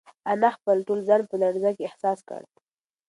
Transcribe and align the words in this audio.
انا 0.31 0.49
خپل 0.57 0.77
ټول 0.87 0.99
ځان 1.07 1.21
په 1.29 1.35
لړزه 1.41 1.71
کې 1.77 1.87
احساس 1.89 2.19
کړ. 2.29 2.41